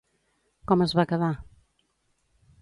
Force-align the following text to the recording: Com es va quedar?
Com 0.71 0.81
es 0.85 0.95
va 1.01 1.05
quedar? 1.11 1.29